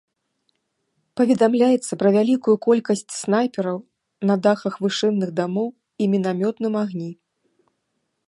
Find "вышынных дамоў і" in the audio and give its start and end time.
4.85-6.07